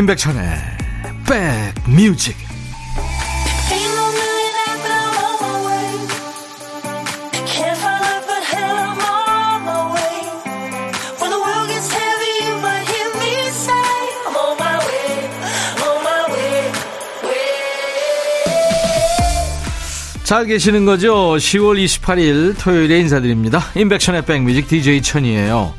임백천의 0.00 0.42
백뮤직 1.26 2.34
잘 20.24 20.46
계시는 20.46 20.86
거죠? 20.86 21.36
10월 21.36 21.84
28일 21.84 22.54
토요일에 22.58 23.00
인사드립니다. 23.00 23.60
임백천의 23.74 24.24
백뮤직 24.24 24.66
DJ 24.66 25.02
천이에요. 25.02 25.74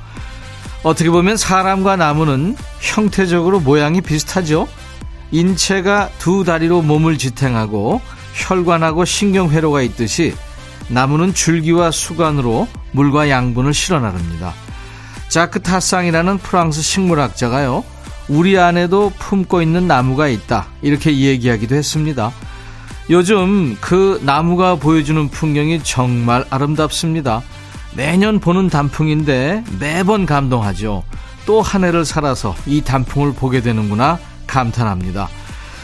어떻게 0.84 1.09
보면 1.09 1.38
사람과 1.38 1.95
나무는 1.95 2.55
형태적으로 2.80 3.59
모양이 3.59 4.02
비슷하죠? 4.02 4.67
인체가 5.31 6.09
두 6.17 6.44
다리로 6.44 6.81
몸을 6.81 7.17
지탱하고 7.17 8.02
혈관하고 8.34 9.05
신경회로가 9.05 9.81
있듯이 9.84 10.34
나무는 10.88 11.34
줄기와 11.34 11.91
수관으로 11.91 12.67
물과 12.91 13.30
양분을 13.30 13.73
실어 13.73 13.99
나릅니다. 13.99 14.54
자크 15.30 15.62
타상이라는 15.62 16.40
프랑스 16.40 16.82
식물학자가요, 16.82 17.85
우리 18.27 18.57
안에도 18.57 19.12
품고 19.18 19.62
있는 19.62 19.88
나무가 19.88 20.27
있다. 20.27 20.68
이렇게 20.82 21.16
얘기하기도 21.16 21.76
했습니다. 21.76 22.32
요즘 23.10 23.77
그 23.79 24.20
나무가 24.23 24.76
보여주는 24.76 25.29
풍경이 25.29 25.84
정말 25.84 26.43
아름답습니다. 26.49 27.41
매년 27.95 28.39
보는 28.39 28.70
단풍인데 28.70 29.63
매번 29.79 30.25
감동하죠. 30.25 31.03
또 31.45 31.61
한 31.61 31.84
해를 31.84 32.05
살아서 32.05 32.55
이 32.65 32.81
단풍을 32.81 33.33
보게 33.33 33.61
되는구나 33.61 34.20
감탄합니다. 34.48 35.27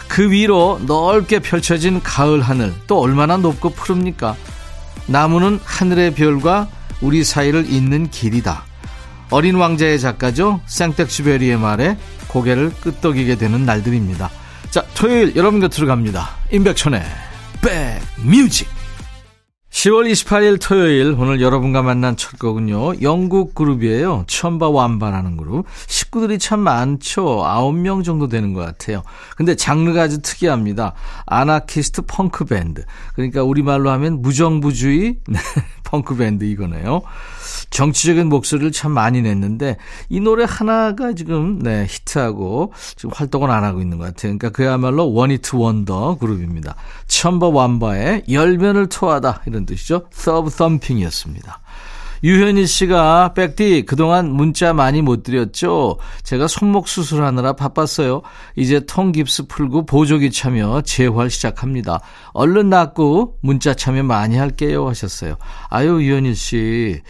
그 0.08 0.32
위로 0.32 0.80
넓게 0.86 1.40
펼쳐진 1.40 2.02
가을 2.02 2.42
하늘 2.42 2.74
또 2.88 3.02
얼마나 3.02 3.38
높고 3.38 3.72
푸릅니까? 3.72 4.36
나무는 5.08 5.60
하늘의 5.64 6.14
별과 6.14 6.68
우리 7.02 7.24
사이를 7.24 7.70
잇는 7.72 8.10
길이다. 8.10 8.64
어린 9.30 9.56
왕자의 9.56 10.00
작가죠. 10.00 10.62
생텍쥐베리의 10.68 11.58
말에 11.58 11.98
고개를 12.28 12.72
끄덕이게 12.80 13.36
되는 13.36 13.66
날들입니다. 13.66 14.30
자, 14.70 14.84
토요일 14.94 15.36
여러분 15.36 15.60
곁으로 15.60 15.88
갑니다. 15.88 16.30
임백천의 16.52 17.04
백뮤직. 17.62 18.77
10월 19.88 20.12
28일 20.12 20.60
토요일 20.62 21.16
오늘 21.18 21.40
여러분과 21.40 21.82
만난 21.82 22.18
첫 22.18 22.38
곡은요. 22.40 23.02
영국 23.02 23.56
그룹이에요. 23.56 24.26
Chumbawamba라는 24.28 25.38
그룹. 25.38 25.66
식구들이 26.08 26.40
참 26.40 26.60
많죠. 26.62 27.44
9명 27.44 28.04
정도 28.04 28.28
되는 28.28 28.54
것 28.54 28.62
같아요. 28.62 29.04
근데 29.36 29.56
장르가 29.56 30.04
아주 30.04 30.22
특이합니다. 30.22 30.94
아나키스트 31.26 32.04
펑크 32.04 32.46
밴드. 32.46 32.84
그러니까 33.14 33.44
우리말로 33.44 33.90
하면 33.92 34.22
무정부주의 34.22 35.18
네, 35.28 35.40
펑크 35.84 36.16
밴드 36.16 36.46
이거네요. 36.46 37.02
정치적인 37.70 38.28
목소리를 38.28 38.72
참 38.72 38.92
많이 38.92 39.22
냈는데 39.22 39.78
이 40.10 40.20
노래 40.20 40.46
하나가 40.48 41.14
지금 41.14 41.60
네, 41.60 41.86
히트하고 41.88 42.74
지금 42.96 43.12
활동을 43.14 43.52
안 43.52 43.64
하고 43.64 43.82
있는 43.82 43.98
것 43.98 44.06
같아요. 44.06 44.38
그러니까 44.38 44.50
그야말로 44.50 45.12
one-hit 45.12 45.56
wonder 45.56 46.18
그룹입니다. 46.20 46.76
Chumbawamba의 47.08 48.24
열변을 48.30 48.88
토하다 48.88 49.44
이런 49.48 49.66
뜻이죠. 49.66 50.08
Tubthumping이었습니다. 50.12 51.60
유현희 52.24 52.66
씨가 52.66 53.34
백디 53.34 53.84
그동안 53.86 54.32
문자 54.32 54.74
많이 54.74 55.02
못 55.02 55.24
드렸죠. 55.24 55.98
제가 56.24 56.48
손목 56.48 56.88
수술하느라 56.88 57.54
바빴어요. 57.54 58.22
이제 58.56 58.80
통깁스 58.86 59.48
풀고 59.48 59.86
보조기 59.86 60.32
참여 60.32 60.82
재활 60.82 61.30
시작합니다. 61.30 62.00
얼른 62.34 62.70
낫고 62.70 63.38
문자 63.42 63.74
참여 63.74 64.04
많이 64.04 64.38
할게요 64.38 64.88
하셨어요. 64.88 65.36
아유 65.70 66.02
유현희 66.02 66.34
씨. 66.36 67.02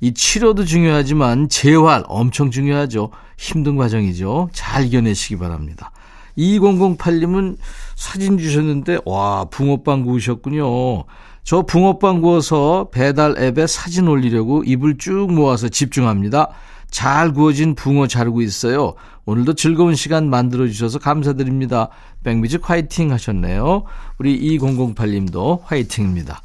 이 0.00 0.14
치료도 0.14 0.64
중요하지만 0.64 1.48
재활 1.48 2.04
엄청 2.06 2.50
중요하죠. 2.50 3.10
힘든 3.38 3.76
과정이죠. 3.76 4.50
잘 4.52 4.86
이겨내시기 4.86 5.36
바랍니다. 5.38 5.90
2008님은 6.38 7.56
사진 7.94 8.38
주셨는데 8.38 8.98
와 9.04 9.44
붕어빵 9.50 10.04
구우셨군요. 10.04 11.04
저 11.44 11.62
붕어빵 11.62 12.20
구워서 12.20 12.88
배달 12.92 13.36
앱에 13.36 13.66
사진 13.66 14.06
올리려고 14.06 14.62
입을 14.64 14.98
쭉 14.98 15.32
모아서 15.32 15.68
집중합니다. 15.68 16.50
잘 16.90 17.32
구워진 17.32 17.74
붕어 17.74 18.06
자르고 18.06 18.42
있어요. 18.42 18.94
오늘도 19.24 19.54
즐거운 19.54 19.94
시간 19.94 20.28
만들어 20.28 20.66
주셔서 20.66 20.98
감사드립니다. 20.98 21.88
백미직 22.22 22.68
화이팅 22.68 23.10
하셨네요. 23.12 23.84
우리 24.18 24.58
2008님도 24.58 25.62
화이팅입니다. 25.64 26.42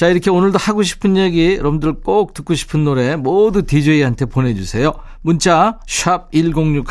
자, 0.00 0.08
이렇게 0.08 0.30
오늘도 0.30 0.56
하고 0.56 0.82
싶은 0.82 1.18
얘기, 1.18 1.56
여러분들 1.56 2.00
꼭 2.00 2.32
듣고 2.32 2.54
싶은 2.54 2.84
노래 2.84 3.16
모두 3.16 3.66
DJ한테 3.66 4.24
보내주세요. 4.24 4.94
문자, 5.20 5.78
샵 5.86 6.32
1061, 6.32 6.84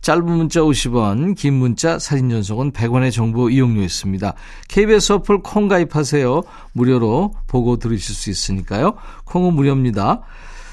짧은 0.00 0.24
문자 0.24 0.58
50원, 0.58 1.36
긴 1.36 1.54
문자, 1.54 2.00
사진 2.00 2.28
전송은 2.28 2.72
100원의 2.72 3.12
정보 3.12 3.50
이용료 3.50 3.80
있습니다. 3.82 4.34
KBS 4.66 5.12
어플 5.12 5.42
콩 5.44 5.68
가입하세요. 5.68 6.42
무료로 6.72 7.34
보고 7.46 7.76
들으실 7.76 8.16
수 8.16 8.30
있으니까요. 8.30 8.94
콩은 9.26 9.54
무료입니다. 9.54 10.22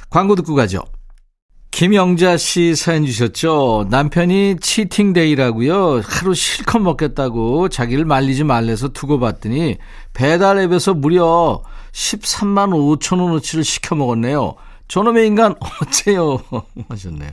광고 0.09 0.33
듣고 0.33 0.55
가죠. 0.55 0.81
김영자 1.77 2.37
씨 2.37 2.75
사연 2.75 3.05
주셨죠. 3.05 3.85
남편이 3.91 4.55
치팅데이라고요. 4.61 6.01
하루 6.03 6.33
실컷 6.33 6.79
먹겠다고 6.79 7.69
자기를 7.69 8.03
말리지 8.03 8.45
말래서 8.45 8.87
두고 8.87 9.19
봤더니 9.19 9.77
배달 10.11 10.57
앱에서 10.57 10.95
무려 10.95 11.61
13만 11.91 12.71
5천 12.71 13.21
원어치를 13.21 13.63
시켜 13.63 13.93
먹었네요. 13.93 14.55
저놈의 14.87 15.27
인간 15.27 15.53
어째요 15.83 16.41
하셨네요. 16.89 17.29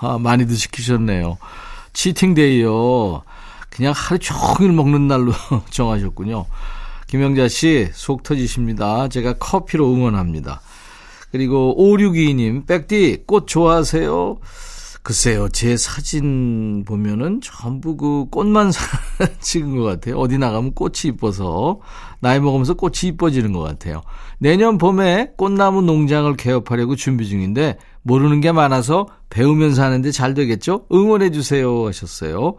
와 0.00 0.16
많이도 0.16 0.54
시키셨네요. 0.54 1.36
치팅데이요. 1.92 3.22
그냥 3.68 3.92
하루 3.94 4.18
종일 4.18 4.72
먹는 4.72 5.06
날로 5.06 5.34
정하셨군요. 5.68 6.46
김영자 7.08 7.48
씨 7.48 7.90
속 7.92 8.22
터지십니다. 8.22 9.08
제가 9.08 9.34
커피로 9.34 9.92
응원합니다. 9.92 10.62
그리고 11.32 11.74
5622님, 11.78 12.66
백디, 12.66 13.24
꽃 13.26 13.46
좋아하세요? 13.46 14.38
글쎄요, 15.02 15.48
제 15.48 15.76
사진 15.76 16.84
보면은 16.86 17.40
전부 17.42 17.96
그 17.96 18.26
꽃만 18.30 18.70
찍은 19.40 19.76
것 19.76 19.82
같아요. 19.82 20.16
어디 20.18 20.38
나가면 20.38 20.74
꽃이 20.74 20.94
이뻐서, 21.06 21.80
나이 22.20 22.38
먹으면서 22.38 22.74
꽃이 22.74 22.98
이뻐지는 23.04 23.52
것 23.52 23.60
같아요. 23.60 24.02
내년 24.38 24.78
봄에 24.78 25.32
꽃나무 25.36 25.82
농장을 25.82 26.36
개업하려고 26.36 26.94
준비 26.94 27.26
중인데, 27.26 27.78
모르는 28.02 28.40
게 28.40 28.52
많아서 28.52 29.08
배우면서 29.30 29.82
하는데 29.82 30.10
잘 30.12 30.34
되겠죠? 30.34 30.86
응원해주세요. 30.92 31.86
하셨어요. 31.86 32.56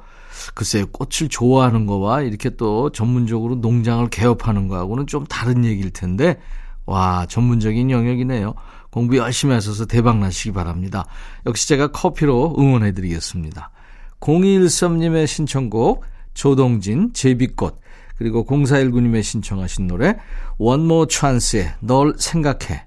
글쎄요, 0.55 0.87
꽃을 0.87 1.29
좋아하는 1.29 1.85
거와 1.85 2.23
이렇게 2.23 2.49
또 2.49 2.89
전문적으로 2.89 3.55
농장을 3.55 4.09
개업하는 4.09 4.67
거하고는 4.67 5.07
좀 5.07 5.25
다른 5.27 5.63
얘기일 5.63 5.91
텐데, 5.91 6.39
와, 6.85 7.25
전문적인 7.27 7.91
영역이네요. 7.91 8.53
공부 8.89 9.17
열심히 9.17 9.53
하셔서 9.53 9.85
대박 9.85 10.19
나시기 10.19 10.51
바랍니다. 10.51 11.05
역시 11.45 11.67
제가 11.67 11.87
커피로 11.87 12.55
응원해 12.57 12.91
드리겠습니다. 12.91 13.71
0213님의 14.19 15.27
신청곡, 15.27 16.05
조동진, 16.33 17.11
제비꽃, 17.13 17.79
그리고 18.17 18.45
0419님의 18.45 19.23
신청하신 19.23 19.87
노래, 19.87 20.15
원모어찬스의 20.57 21.73
널 21.81 22.13
생각해. 22.17 22.85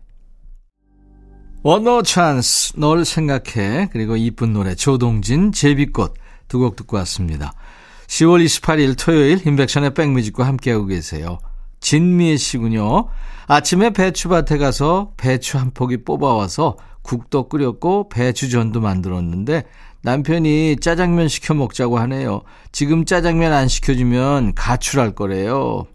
원모어찬스, 1.62 2.74
널 2.76 3.04
생각해. 3.04 3.88
그리고 3.92 4.16
이쁜 4.16 4.52
노래, 4.52 4.74
조동진, 4.74 5.50
제비꽃 5.52 6.14
두 6.48 6.60
곡 6.60 6.76
듣고 6.76 6.96
왔습니다. 6.98 7.52
10월 8.06 8.44
28일 8.44 8.96
토요일, 8.96 9.44
임백천의 9.44 9.94
백뮤직과 9.94 10.46
함께하고 10.46 10.86
계세요. 10.86 11.38
진미애 11.80 12.36
씨군요. 12.36 13.08
아침에 13.48 13.90
배추밭에 13.90 14.58
가서 14.58 15.12
배추 15.16 15.58
한 15.58 15.70
포기 15.72 15.98
뽑아와서 16.04 16.76
국도 17.02 17.48
끓였고 17.48 18.08
배추전도 18.08 18.80
만들었는데 18.80 19.64
남편이 20.02 20.76
짜장면 20.80 21.28
시켜 21.28 21.54
먹자고 21.54 21.98
하네요. 21.98 22.42
지금 22.72 23.04
짜장면 23.04 23.52
안 23.52 23.68
시켜주면 23.68 24.54
가출할 24.54 25.14
거래요. 25.14 25.86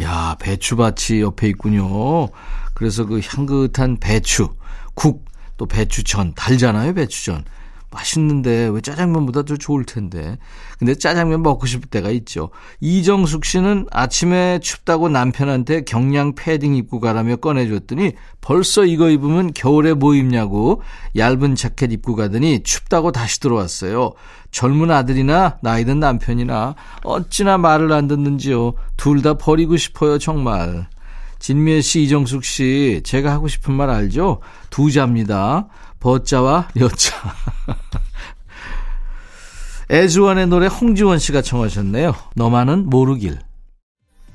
야, 0.00 0.36
배추밭이 0.40 1.20
옆에 1.20 1.48
있군요. 1.48 2.28
그래서 2.74 3.04
그 3.04 3.20
향긋한 3.22 3.98
배추, 3.98 4.48
국, 4.94 5.24
또 5.56 5.66
배추전, 5.66 6.34
달잖아요, 6.34 6.94
배추전. 6.94 7.44
맛있는데 7.90 8.68
왜 8.68 8.80
짜장면보다 8.80 9.42
더 9.42 9.56
좋을 9.56 9.84
텐데. 9.84 10.38
근데 10.78 10.94
짜장면 10.94 11.42
먹고 11.42 11.66
싶을 11.66 11.88
때가 11.88 12.10
있죠. 12.10 12.50
이정숙 12.80 13.44
씨는 13.44 13.86
아침에 13.90 14.60
춥다고 14.60 15.08
남편한테 15.08 15.82
경량 15.82 16.34
패딩 16.34 16.76
입고 16.76 17.00
가라며 17.00 17.36
꺼내줬더니 17.36 18.12
벌써 18.40 18.84
이거 18.84 19.10
입으면 19.10 19.52
겨울에 19.52 19.92
뭐 19.92 20.14
입냐고 20.14 20.82
얇은 21.16 21.54
자켓 21.54 21.92
입고 21.92 22.14
가더니 22.16 22.62
춥다고 22.62 23.12
다시 23.12 23.40
들어왔어요. 23.40 24.12
젊은 24.50 24.90
아들이나 24.90 25.58
나이든 25.62 26.00
남편이나 26.00 26.74
어찌나 27.04 27.58
말을 27.58 27.92
안 27.92 28.08
듣는지요. 28.08 28.74
둘 28.96 29.20
다 29.20 29.34
버리고 29.34 29.76
싶어요, 29.76 30.18
정말. 30.18 30.86
진미애 31.38 31.80
씨, 31.80 32.02
이정숙 32.02 32.44
씨, 32.44 33.00
제가 33.04 33.32
하고 33.32 33.48
싶은 33.48 33.74
말 33.74 33.90
알죠? 33.90 34.40
두 34.70 34.90
자입니다. 34.90 35.68
버자와 36.00 36.68
여자. 36.76 37.14
애주원의 39.90 40.46
노래 40.46 40.66
홍지원 40.66 41.18
씨가 41.18 41.42
청하셨네요. 41.42 42.14
너만은 42.36 42.88
모르길. 42.88 43.38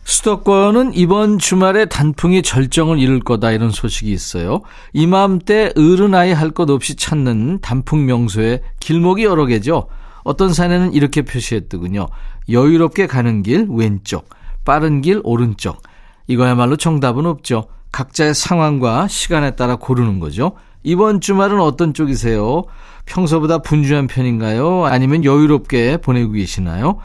수도권은 0.03 0.93
이번 0.93 1.39
주말에 1.39 1.85
단풍이 1.85 2.43
절정을 2.43 2.99
이룰 2.99 3.19
거다 3.21 3.51
이런 3.51 3.71
소식이 3.71 4.11
있어요. 4.11 4.61
이맘때 4.93 5.71
어른아이 5.75 6.31
할 6.31 6.51
것 6.51 6.69
없이 6.69 6.95
찾는 6.95 7.59
단풍 7.61 8.05
명소에 8.05 8.61
길목이 8.79 9.23
여러 9.23 9.45
개죠. 9.45 9.87
어떤 10.23 10.53
산에는 10.53 10.93
이렇게 10.93 11.23
표시했더군요. 11.23 12.07
여유롭게 12.49 13.07
가는 13.07 13.41
길 13.41 13.65
왼쪽, 13.69 14.29
빠른 14.63 15.01
길 15.01 15.21
오른쪽. 15.23 15.81
이거야말로 16.27 16.75
정답은 16.75 17.25
없죠. 17.25 17.67
각자의 17.91 18.35
상황과 18.35 19.07
시간에 19.07 19.55
따라 19.55 19.75
고르는 19.75 20.19
거죠. 20.19 20.53
이번 20.85 21.19
주말은 21.19 21.59
어떤 21.59 21.93
쪽이세요? 21.93 22.63
평소보다 23.05 23.57
분주한 23.57 24.07
편인가요? 24.07 24.85
아니면 24.85 25.25
여유롭게 25.25 25.97
보내고 25.97 26.33
계시나요? 26.33 26.99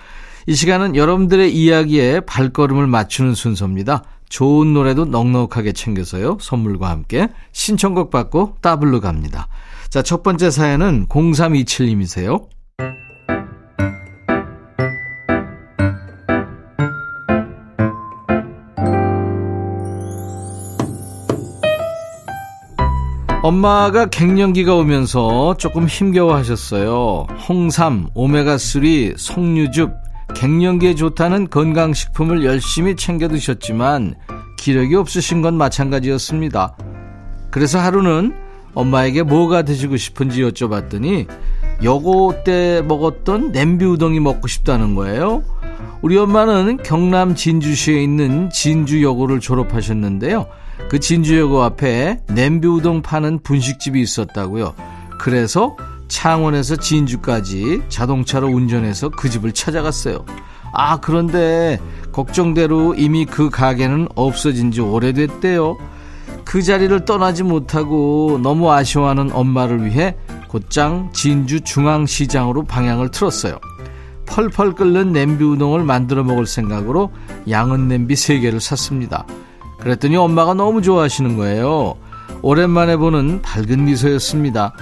이 0.47 0.55
시간은 0.55 0.97
여러분들의 0.97 1.55
이야기에 1.55 2.21
발걸음을 2.21 2.87
맞추는 2.87 3.35
순서입니다. 3.35 4.05
좋은 4.29 4.75
노래도 4.75 5.06
넉넉하게 5.06 5.73
챙겨서요. 5.73 6.38
선물과 6.41 6.88
함께 6.88 7.29
신청곡 7.53 8.11
받고 8.11 8.56
따블로 8.61 9.00
갑니다. 9.00 9.49
자, 9.88 10.03
첫 10.03 10.23
번째 10.23 10.50
사연은 10.50 11.06
0327님이세요. 11.09 12.47
엄마가 23.43 24.05
갱년기가 24.07 24.75
오면서 24.75 25.57
조금 25.57 25.87
힘겨워 25.87 26.35
하셨어요. 26.35 27.27
홍삼, 27.49 28.09
오메가3, 28.15 29.17
석류즙, 29.17 29.91
갱년기에 30.35 30.95
좋다는 30.95 31.49
건강식품을 31.49 32.45
열심히 32.45 32.97
챙겨 32.97 33.29
드셨지만 33.29 34.15
기력이 34.59 34.95
없으신 34.95 35.41
건 35.41 35.57
마찬가지였습니다. 35.57 36.77
그래서 37.51 37.79
하루는 37.79 38.35
엄마에게 38.75 39.23
뭐가 39.23 39.63
드시고 39.63 39.97
싶은지 39.97 40.43
여쭤봤더니 40.43 41.27
여고 41.83 42.35
때 42.45 42.83
먹었던 42.87 43.53
냄비 43.53 43.87
우동이 43.87 44.21
먹고 44.21 44.49
싶다는 44.49 44.95
거예요. 44.95 45.43
우리 46.03 46.19
엄마는 46.19 46.77
경남 46.83 47.35
진주시에 47.35 48.03
있는 48.03 48.51
진주여고를 48.51 49.41
졸업하셨는데요. 49.41 50.47
그 50.88 50.99
진주여고 50.99 51.62
앞에 51.62 52.21
냄비 52.29 52.67
우동 52.67 53.03
파는 53.03 53.41
분식집이 53.43 54.00
있었다고요. 54.00 54.75
그래서 55.19 55.77
창원에서 56.09 56.77
진주까지 56.77 57.82
자동차로 57.88 58.49
운전해서 58.49 59.11
그 59.11 59.29
집을 59.31 59.53
찾아갔어요. 59.53 60.25
아, 60.73 60.99
그런데 61.00 61.81
걱정대로 62.12 62.94
이미 62.94 63.25
그 63.25 63.50
가게는 63.50 64.09
없어진 64.15 64.73
지 64.73 64.81
오래됐대요. 64.81 65.77
그 66.44 66.62
자리를 66.62 67.05
떠나지 67.05 67.43
못하고 67.44 68.41
너무 68.43 68.73
아쉬워하는 68.73 69.31
엄마를 69.33 69.85
위해 69.85 70.17
곧장 70.49 71.11
진주 71.12 71.61
중앙시장으로 71.61 72.65
방향을 72.65 73.11
틀었어요. 73.11 73.59
펄펄 74.26 74.75
끓는 74.75 75.12
냄비 75.12 75.44
우동을 75.44 75.85
만들어 75.85 76.25
먹을 76.25 76.47
생각으로 76.47 77.12
양은 77.49 77.88
냄비 77.88 78.15
3개를 78.15 78.61
샀습니다. 78.61 79.26
그랬더니 79.81 80.17
엄마가 80.17 80.55
너무 80.55 80.82
좋아하시는 80.82 81.37
거예요. 81.37 81.97
오랜만에 82.43 82.97
보는 82.97 83.43
밝은 83.43 83.85
미소였습니다. 83.85 84.75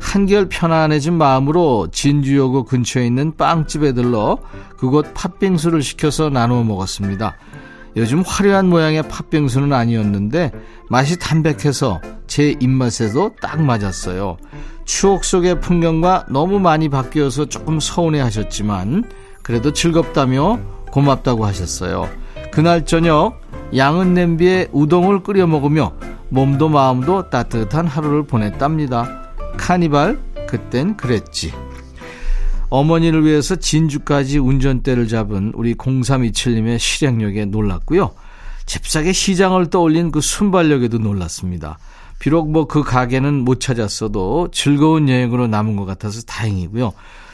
한결 0.00 0.48
편안해진 0.48 1.14
마음으로 1.14 1.88
진주여고 1.90 2.64
근처에 2.64 3.06
있는 3.06 3.36
빵집에 3.36 3.92
들러 3.92 4.38
그곳 4.76 5.12
팥빙수를 5.14 5.82
시켜서 5.82 6.28
나누어 6.28 6.62
먹었습니다. 6.62 7.36
요즘 7.96 8.22
화려한 8.26 8.68
모양의 8.68 9.08
팥빙수는 9.08 9.72
아니었는데 9.72 10.52
맛이 10.90 11.18
담백해서 11.18 12.00
제 12.26 12.54
입맛에도 12.60 13.32
딱 13.40 13.62
맞았어요. 13.62 14.36
추억 14.84 15.24
속의 15.24 15.60
풍경과 15.60 16.26
너무 16.28 16.58
많이 16.58 16.88
바뀌어서 16.88 17.46
조금 17.46 17.80
서운해 17.80 18.20
하셨지만 18.20 19.04
그래도 19.42 19.72
즐겁다며 19.72 20.58
고맙다고 20.90 21.46
하셨어요. 21.46 22.08
그날 22.54 22.86
저녁 22.86 23.40
양은 23.74 24.14
냄비에 24.14 24.68
우동을 24.70 25.24
끓여 25.24 25.44
먹으며 25.44 25.92
몸도 26.28 26.68
마음도 26.68 27.28
따뜻한 27.28 27.88
하루를 27.88 28.28
보냈답니다. 28.28 29.32
카니발, 29.56 30.20
그땐 30.46 30.96
그랬지. 30.96 31.52
어머니를 32.70 33.24
위해서 33.24 33.56
진주까지 33.56 34.38
운전대를 34.38 35.08
잡은 35.08 35.50
우리 35.56 35.74
0327님의 35.74 36.78
실행력에 36.78 37.46
놀랐고요. 37.46 38.12
잽싸게 38.66 39.12
시장을 39.12 39.70
떠올린 39.70 40.12
그 40.12 40.20
순발력에도 40.20 40.98
놀랐습니다. 40.98 41.78
비록 42.20 42.52
뭐 42.52 42.66
그 42.66 42.84
가게는 42.84 43.44
못 43.44 43.58
찾았어도 43.58 44.50
즐거운 44.52 45.08
여행으로 45.08 45.48
남은 45.48 45.74
것 45.74 45.86
같아서 45.86 46.22
다행이고요. 46.22 46.92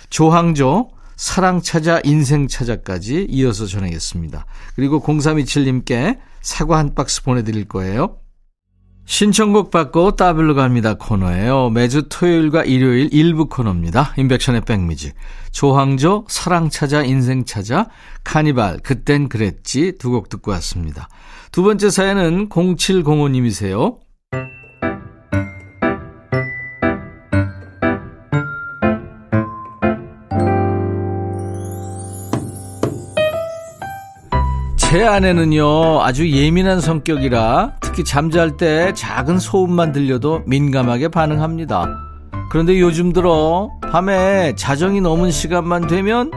조항조, 0.08 0.90
사랑 1.20 1.60
찾아 1.60 2.00
인생 2.02 2.48
찾아까지 2.48 3.26
이어서 3.28 3.66
전하겠습니다. 3.66 4.46
그리고 4.74 5.02
0327님께 5.02 6.16
사과 6.40 6.78
한 6.78 6.94
박스 6.94 7.22
보내드릴 7.22 7.66
거예요. 7.68 8.16
신청곡 9.04 9.70
받고 9.70 10.16
따블로 10.16 10.54
갑니다 10.54 10.94
코너예요. 10.94 11.68
매주 11.70 12.08
토요일과 12.08 12.64
일요일 12.64 13.12
일부 13.12 13.50
코너입니다. 13.50 14.14
인백션의 14.16 14.62
백뮤직. 14.62 15.14
조항조, 15.52 16.24
사랑 16.30 16.70
찾아, 16.70 17.02
인생 17.02 17.44
찾아, 17.44 17.90
카니발, 18.24 18.78
그땐 18.78 19.28
그랬지 19.28 19.98
두 19.98 20.12
곡 20.12 20.30
듣고 20.30 20.52
왔습니다. 20.52 21.10
두 21.52 21.62
번째 21.62 21.90
사연은 21.90 22.48
0705님이세요. 22.48 23.98
제 34.90 35.04
아내는요, 35.04 36.02
아주 36.02 36.28
예민한 36.28 36.80
성격이라 36.80 37.74
특히 37.80 38.02
잠잘 38.02 38.56
때 38.56 38.92
작은 38.92 39.38
소음만 39.38 39.92
들려도 39.92 40.42
민감하게 40.46 41.06
반응합니다. 41.10 41.86
그런데 42.50 42.80
요즘 42.80 43.12
들어 43.12 43.70
밤에 43.92 44.56
자정이 44.56 45.00
넘은 45.00 45.30
시간만 45.30 45.86
되면 45.86 46.32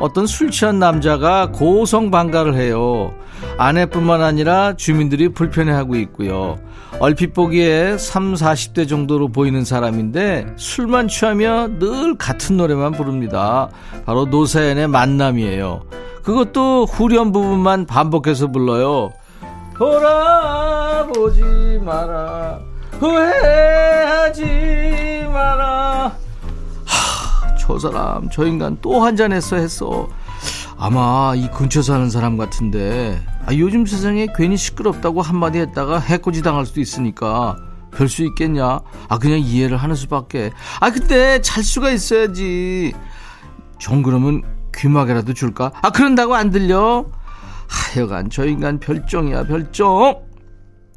어떤 0.00 0.26
술 0.26 0.50
취한 0.50 0.78
남자가 0.78 1.50
고성 1.52 2.10
방가를 2.10 2.54
해요. 2.54 3.12
아내뿐만 3.58 4.22
아니라 4.22 4.76
주민들이 4.76 5.28
불편해하고 5.28 5.96
있고요. 5.96 6.58
얼핏 7.00 7.34
보기에 7.34 7.98
3, 7.98 8.32
40대 8.32 8.88
정도로 8.88 9.28
보이는 9.28 9.62
사람인데 9.62 10.46
술만 10.56 11.08
취하며 11.08 11.78
늘 11.78 12.16
같은 12.16 12.56
노래만 12.56 12.92
부릅니다. 12.92 13.68
바로 14.06 14.24
노사연의 14.24 14.88
만남이에요. 14.88 15.82
그것도 16.30 16.86
후렴 16.86 17.32
부분만 17.32 17.86
반복해서 17.86 18.46
불러요. 18.46 19.12
돌아보지 19.76 21.42
마라. 21.84 22.60
후회하지 23.00 24.44
마라. 25.26 26.16
하, 26.84 27.56
저 27.56 27.76
사람, 27.80 28.30
저 28.30 28.46
인간 28.46 28.78
또 28.80 29.02
한잔 29.02 29.32
했어, 29.32 29.56
했어. 29.56 30.06
아마 30.78 31.32
이 31.34 31.50
근처 31.50 31.82
사는 31.82 32.08
사람 32.08 32.36
같은데, 32.36 33.20
아, 33.46 33.52
요즘 33.52 33.84
세상에 33.84 34.28
괜히 34.36 34.56
시끄럽다고 34.56 35.22
한마디 35.22 35.58
했다가 35.58 35.98
해코지 35.98 36.42
당할 36.42 36.64
수도 36.64 36.80
있으니까, 36.80 37.56
별 37.90 38.08
수 38.08 38.22
있겠냐? 38.24 38.78
아, 39.08 39.18
그냥 39.18 39.40
이해를 39.40 39.76
하는 39.78 39.96
수밖에. 39.96 40.52
아, 40.78 40.92
근데 40.92 41.40
잘 41.40 41.64
수가 41.64 41.90
있어야지. 41.90 42.94
좀 43.78 44.04
그러면 44.04 44.44
귀마개라도 44.74 45.34
줄까? 45.34 45.72
아, 45.82 45.90
그런다고 45.90 46.34
안 46.34 46.50
들려? 46.50 47.06
하여간 47.68 48.30
저 48.30 48.46
인간 48.46 48.78
별종이야, 48.78 49.44
별종! 49.46 50.22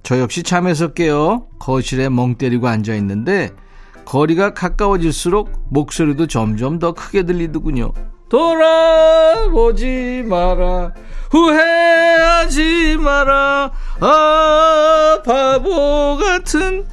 저 0.04 0.20
역시 0.20 0.44
잠에서 0.44 0.94
깨요. 0.94 1.48
거실에 1.60 2.10
멍 2.10 2.36
때리고 2.36 2.68
앉아있는데, 2.68 3.52
거리가 4.06 4.54
가까워질수록 4.54 5.68
목소리도 5.70 6.28
점점 6.28 6.80
더 6.80 6.94
크게 6.94 7.24
들리더군요. 7.24 7.94
돌아보지 8.30 10.24
마라. 10.28 10.92
후회하지 11.30 12.98
마라. 12.98 13.72
아, 14.00 15.22
바보 15.26 16.18
같은. 16.18 16.86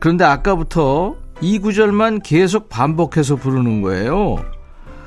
그런데 0.00 0.24
아까부터 0.24 1.16
이 1.40 1.58
구절만 1.58 2.20
계속 2.20 2.68
반복해서 2.68 3.36
부르는 3.36 3.82
거예요. 3.82 4.36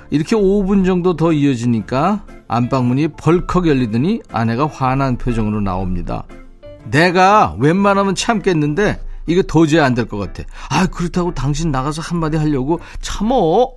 이렇게 0.10 0.36
5분 0.36 0.86
정도 0.86 1.16
더 1.16 1.32
이어지니까 1.34 2.24
안방문이 2.48 3.10
벌컥 3.10 3.68
열리더니 3.68 4.22
아내가 4.32 4.68
화난 4.68 5.18
표정으로 5.18 5.62
나옵니다. 5.62 6.24
내가 6.90 7.56
웬만하면 7.60 8.16
참겠는데 8.16 9.02
이게 9.28 9.42
도저히 9.42 9.82
안 9.82 9.94
될 9.94 10.06
것 10.08 10.18
같아. 10.18 10.44
아, 10.70 10.88
그렇다고 10.88 11.34
당신 11.34 11.72
나가서 11.72 12.02
한마디 12.02 12.38
하려고 12.38 12.80
참어. 13.02 13.74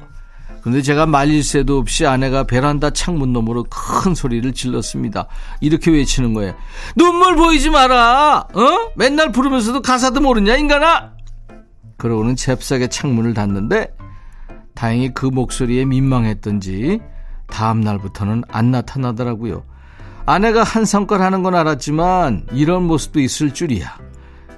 근데 0.63 0.83
제가 0.83 1.07
말릴 1.07 1.43
새도 1.43 1.79
없이 1.79 2.07
아내가 2.07 2.45
베란다 2.45 2.91
창문 2.91 3.33
너머로 3.33 3.65
큰 3.71 4.15
소리를 4.15 4.53
질렀습니다. 4.53 5.27
이렇게 5.61 5.91
외치는 5.91 6.35
거예요. 6.35 6.55
눈물 6.95 7.35
보이지 7.35 7.71
마라! 7.71 8.47
어? 8.55 8.93
맨날 8.95 9.33
부르면서도 9.33 9.81
가사도 9.81 10.21
모르냐, 10.21 10.57
인간아! 10.57 11.13
그러고는 11.97 12.37
잽싸게 12.37 12.89
창문을 12.89 13.33
닫는데, 13.33 13.91
다행히 14.81 15.13
그 15.13 15.27
목소리에 15.27 15.85
민망했던지, 15.85 17.03
다음 17.49 17.83
날부터는 17.83 18.45
안 18.49 18.71
나타나더라고요. 18.71 19.63
아내가 20.25 20.63
한성깔 20.63 21.21
하는 21.21 21.43
건 21.43 21.55
알았지만, 21.55 22.47
이런 22.53 22.85
모습도 22.85 23.21
있을 23.21 23.53
줄이야. 23.53 23.99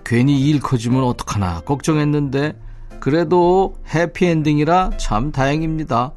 괜히 0.04 0.42
일 0.42 0.60
커지면 0.60 1.02
어떡하나 1.02 1.62
걱정했는데, 1.62 2.56
그래도 3.00 3.74
해피엔딩이라 3.92 4.90
참 4.96 5.32
다행입니다. 5.32 6.12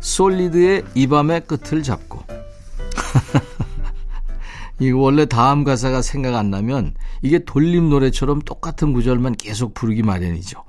솔리드의 0.00 0.84
이 0.94 1.06
밤의 1.06 1.42
끝을 1.42 1.82
잡고. 1.82 2.24
이거 4.80 4.98
원래 5.00 5.26
다음 5.26 5.64
가사가 5.64 6.00
생각 6.00 6.34
안 6.34 6.48
나면 6.48 6.94
이게 7.20 7.44
돌림 7.44 7.90
노래처럼 7.90 8.40
똑같은 8.40 8.94
구절만 8.94 9.34
계속 9.34 9.74
부르기 9.74 10.02
마련이죠. 10.02 10.64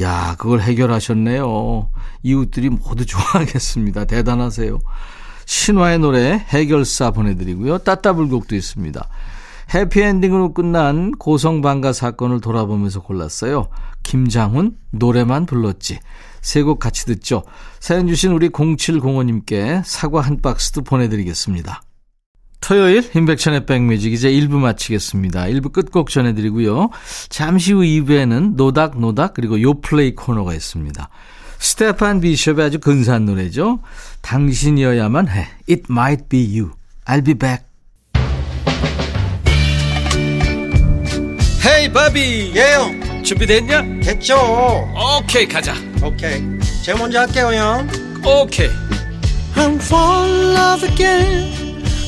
야, 0.00 0.34
그걸 0.38 0.60
해결하셨네요. 0.60 1.90
이웃들이 2.22 2.70
모두 2.70 3.04
좋아하겠습니다. 3.06 4.04
대단하세요. 4.06 4.78
신화의 5.46 5.98
노래 5.98 6.44
해결사 6.48 7.10
보내드리고요. 7.10 7.78
따따불곡도 7.78 8.56
있습니다. 8.56 9.08
해피엔딩으로 9.74 10.52
끝난 10.52 11.12
고성방가 11.12 11.92
사건을 11.92 12.40
돌아보면서 12.40 13.00
골랐어요. 13.00 13.68
김장훈 14.02 14.76
노래만 14.90 15.46
불렀지. 15.46 16.00
세 16.42 16.62
곡 16.62 16.78
같이 16.78 17.06
듣죠. 17.06 17.42
사연 17.80 18.06
주신 18.06 18.32
우리 18.32 18.50
0705님께 18.50 19.82
사과 19.84 20.20
한 20.20 20.42
박스도 20.42 20.82
보내드리겠습니다. 20.82 21.82
토요일 22.64 23.08
임백천의 23.14 23.66
백뮤직 23.66 24.14
이제 24.14 24.30
1부 24.30 24.54
마치겠습니다. 24.54 25.44
1부 25.44 25.70
끝곡 25.70 26.08
전해드리고요. 26.08 26.88
잠시 27.28 27.74
후 27.74 27.80
2부에는 27.80 28.54
노닥노닥 28.56 29.34
그리고 29.34 29.60
요플레이 29.60 30.14
코너가 30.14 30.54
있습니다. 30.54 31.10
스테판 31.58 32.20
비숍의 32.20 32.64
아주 32.64 32.78
근사한 32.78 33.26
노래죠. 33.26 33.80
당신이어야만 34.22 35.28
해. 35.28 35.48
It 35.68 35.82
might 35.90 36.28
be 36.30 36.58
you. 36.58 36.72
I'll 37.06 37.24
be 37.24 37.34
back. 37.34 37.64
헤이 41.66 41.92
바비 41.92 42.52
예영 42.54 43.24
준비됐냐? 43.24 43.82
됐죠 44.02 44.36
오케이 45.18 45.46
가자 45.46 45.74
오케이 46.02 46.42
제가 46.82 46.98
먼저 46.98 47.20
할게요 47.20 47.50
형 47.54 47.88
오케이 48.24 48.68
I'm 49.54 49.76
fall 49.76 50.30
in 50.30 50.56
love 50.56 50.88
again 50.88 51.63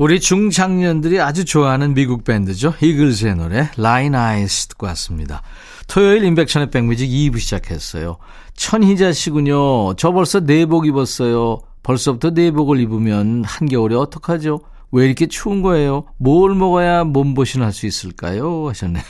우리 0.00 0.18
중장년들이 0.18 1.20
아주 1.20 1.44
좋아하는 1.44 1.92
미국 1.92 2.24
밴드죠. 2.24 2.72
이글스의 2.80 3.36
노래 3.36 3.68
라인 3.76 4.14
아이스 4.14 4.68
듣고 4.68 4.86
왔습니다. 4.86 5.42
토요일 5.88 6.24
임백천의 6.24 6.70
백뮤직 6.70 7.06
2부 7.10 7.38
시작했어요. 7.38 8.16
천희자 8.56 9.12
씨군요. 9.12 9.96
저 9.96 10.10
벌써 10.12 10.40
내복 10.40 10.86
입었어요. 10.86 11.60
벌써부터 11.82 12.30
내복을 12.30 12.80
입으면 12.80 13.44
한겨울에 13.44 13.94
어떡하죠? 13.94 14.60
왜 14.90 15.04
이렇게 15.04 15.26
추운 15.26 15.60
거예요? 15.60 16.06
뭘 16.16 16.54
먹어야 16.54 17.04
몸보신 17.04 17.60
할 17.60 17.74
수 17.74 17.84
있을까요? 17.84 18.70
하셨네요. 18.70 19.02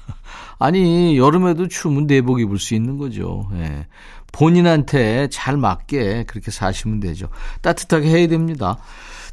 아니, 0.58 1.18
여름에도 1.18 1.68
추우면 1.68 2.06
내복 2.06 2.40
입을 2.40 2.58
수 2.58 2.74
있는 2.74 2.96
거죠. 2.96 3.50
예. 3.56 3.86
본인한테 4.32 5.28
잘 5.30 5.58
맞게 5.58 6.24
그렇게 6.26 6.50
사시면 6.50 7.00
되죠. 7.00 7.28
따뜻하게 7.60 8.08
해야 8.08 8.26
됩니다. 8.28 8.78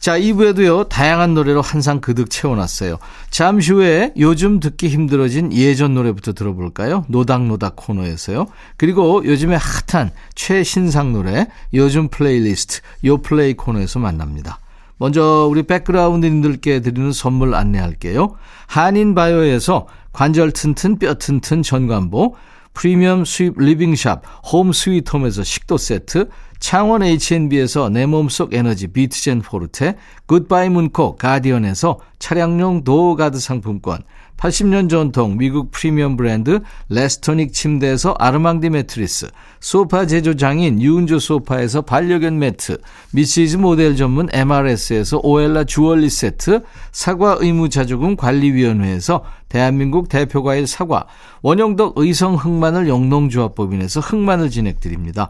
자, 0.06 0.20
2부에도요, 0.20 0.88
다양한 0.88 1.34
노래로 1.34 1.64
한상 1.64 2.00
그득 2.00 2.30
채워놨어요. 2.30 3.00
잠시 3.32 3.72
후에 3.72 4.14
요즘 4.20 4.60
듣기 4.60 4.88
힘들어진 4.88 5.52
예전 5.52 5.96
노래부터 5.96 6.34
들어볼까요? 6.34 7.06
노닥노닥 7.08 7.76
코너에서요. 7.76 8.46
그리고 8.78 9.26
요즘에 9.26 9.58
핫한 9.90 10.12
최신상 10.36 11.12
노래, 11.12 11.48
요즘 11.74 12.10
플레이리스트, 12.10 12.82
요 13.06 13.18
플레이 13.18 13.56
코너에서 13.56 13.98
만납니다. 13.98 14.60
먼저 14.98 15.48
우리 15.50 15.64
백그라운드님들께 15.64 16.82
드리는 16.82 17.12
선물 17.12 17.56
안내할게요. 17.56 18.36
한인바이오에서 18.68 19.88
관절 20.14 20.52
튼튼 20.52 21.00
뼈 21.00 21.16
튼튼 21.16 21.64
전관보, 21.64 22.36
프리미엄 22.76 23.26
수입 23.26 23.58
리빙샵 23.58 24.22
홈 24.52 24.72
스위트홈에서 24.72 25.44
식도 25.44 25.80
세트, 25.80 26.30
창원 26.66 27.04
H&B에서 27.04 27.90
내 27.90 28.08
몸속 28.08 28.56
에너지 28.56 28.88
비트젠 28.88 29.44
포르테, 29.44 29.98
굿바이 30.26 30.70
문콕 30.70 31.20
가디언에서 31.20 32.00
차량용 32.18 32.84
door 32.84 33.08
guard 33.08 33.38
상품권, 33.38 34.00
80년 34.38 34.90
전통 34.90 35.38
미국 35.38 35.70
프리미엄 35.70 36.18
브랜드 36.18 36.62
레스토닉 36.90 37.54
침대에서 37.54 38.16
아르망디 38.18 38.72
매트리스, 38.72 39.28
소파 39.60 40.08
제조장인 40.08 40.82
유운조 40.82 41.20
소파에서 41.20 41.84
반려견 41.84 42.40
매트, 42.40 42.80
Mrs. 43.12 43.58
모델 43.58 43.96
전문 43.96 44.28
MRS에서 44.34 45.20
오엘라 45.22 45.66
주얼리 45.66 46.10
세트, 46.10 46.64
사과 46.92 47.38
의무자조금 47.40 48.16
관리위원회에서 48.16 49.24
대한민국 49.50 50.10
대표과일 50.10 50.66
사과, 50.66 51.06
원형덕 51.44 51.94
의성 51.98 52.34
흑마늘 52.34 52.88
영농조합법인에서 52.88 54.00
흑마늘 54.00 54.50
진행드립니다. 54.50 55.30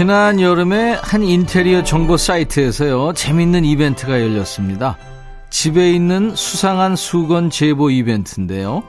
지난 0.00 0.40
여름에 0.40 0.98
한 1.02 1.22
인테리어 1.22 1.84
정보 1.84 2.16
사이트에서요, 2.16 3.12
재밌는 3.12 3.66
이벤트가 3.66 4.18
열렸습니다. 4.18 4.96
집에 5.50 5.92
있는 5.92 6.34
수상한 6.34 6.96
수건 6.96 7.50
제보 7.50 7.90
이벤트인데요. 7.90 8.82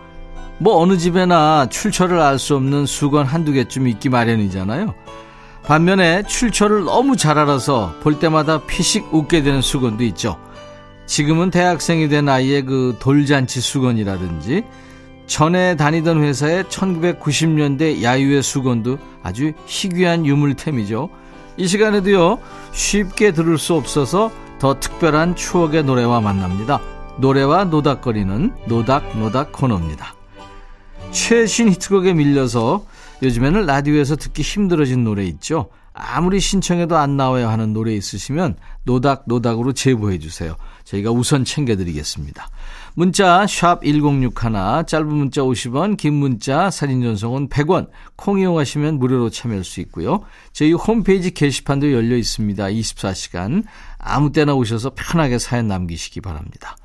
뭐 0.57 0.77
어느 0.77 0.97
집에나 0.97 1.67
출처를 1.69 2.21
알 2.21 2.39
수 2.39 2.55
없는 2.55 2.85
수건 2.85 3.25
한두 3.25 3.51
개쯤 3.51 3.89
있기 3.89 4.07
마련이잖아요. 4.07 4.93
반면에 5.65 6.23
출처를 6.23 6.85
너무 6.85 7.17
잘 7.17 7.37
알아서 7.37 7.93
볼 8.01 8.17
때마다 8.17 8.65
피식 8.65 9.13
웃게 9.13 9.43
되는 9.43 9.61
수건도 9.61 10.05
있죠. 10.05 10.37
지금은 11.07 11.51
대학생이 11.51 12.07
된 12.07 12.29
아이의 12.29 12.61
그 12.61 12.95
돌잔치 13.01 13.59
수건이라든지 13.59 14.63
전에 15.31 15.77
다니던 15.77 16.21
회사의 16.21 16.65
1990년대 16.65 18.03
야유의 18.03 18.43
수건도 18.43 18.97
아주 19.23 19.53
희귀한 19.65 20.25
유물템이죠. 20.25 21.09
이 21.55 21.67
시간에도요, 21.67 22.37
쉽게 22.73 23.31
들을 23.31 23.57
수 23.57 23.75
없어서 23.75 24.29
더 24.59 24.77
특별한 24.77 25.37
추억의 25.37 25.85
노래와 25.85 26.19
만납니다. 26.19 26.81
노래와 27.19 27.63
노닥거리는 27.63 28.53
노닥노닥 28.67 29.53
코너입니다. 29.53 30.15
최신 31.11 31.69
히트곡에 31.69 32.13
밀려서 32.13 32.83
요즘에는 33.23 33.65
라디오에서 33.65 34.17
듣기 34.17 34.41
힘들어진 34.41 35.05
노래 35.05 35.23
있죠. 35.23 35.69
아무리 36.03 36.39
신청해도 36.39 36.97
안 36.97 37.15
나와야 37.15 37.49
하는 37.49 37.73
노래 37.73 37.93
있으시면 37.93 38.55
노닥노닥으로 38.85 39.73
제보해 39.73 40.17
주세요. 40.17 40.55
저희가 40.83 41.11
우선 41.11 41.45
챙겨드리겠습니다. 41.45 42.49
문자 42.95 43.45
1061, 43.45 44.33
짧은 44.87 45.07
문자 45.07 45.41
50원, 45.41 45.97
긴 45.97 46.13
문자 46.15 46.71
사진 46.71 47.03
전송은 47.03 47.49
100원, 47.49 47.89
콩 48.15 48.39
이용하시면 48.39 48.97
무료로 48.97 49.29
참여할 49.29 49.63
수 49.63 49.79
있고요. 49.81 50.23
저희 50.53 50.73
홈페이지 50.73 51.31
게시판도 51.31 51.93
열려 51.93 52.17
있습니다. 52.17 52.65
24시간 52.65 53.63
아무 53.99 54.31
때나 54.31 54.55
오셔서 54.55 54.93
편하게 54.95 55.37
사연 55.37 55.67
남기시기 55.67 56.19
바랍니다. 56.19 56.75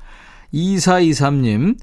2423님, 0.53 1.77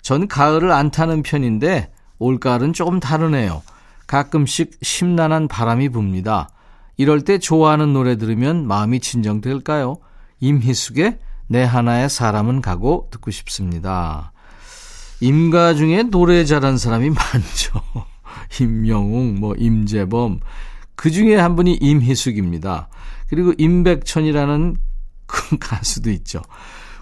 전 0.00 0.26
가을을 0.26 0.72
안 0.72 0.90
타는 0.90 1.22
편인데 1.22 1.92
올가을은 2.18 2.72
조금 2.72 2.98
다르네요. 2.98 3.62
가끔씩 4.06 4.78
심란한 4.80 5.48
바람이 5.48 5.90
붑니다. 5.90 6.48
이럴 6.98 7.22
때 7.22 7.38
좋아하는 7.38 7.92
노래 7.92 8.16
들으면 8.16 8.66
마음이 8.66 9.00
진정될까요? 9.00 9.98
임희숙의 10.40 11.18
내 11.46 11.62
하나의 11.62 12.10
사람은 12.10 12.60
가고 12.60 13.08
듣고 13.10 13.30
싶습니다. 13.30 14.32
임가 15.20 15.74
중에 15.74 16.02
노래 16.02 16.44
잘하는 16.44 16.76
사람이 16.76 17.10
많죠. 17.14 17.80
임영웅, 18.60 19.36
뭐 19.40 19.54
임재범 19.56 20.40
그 20.96 21.10
중에 21.12 21.36
한 21.36 21.54
분이 21.54 21.78
임희숙입니다. 21.80 22.88
그리고 23.28 23.52
임백천이라는 23.56 24.76
그 25.26 25.58
가수도 25.58 26.10
있죠. 26.10 26.42